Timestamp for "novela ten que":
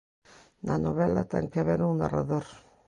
0.85-1.59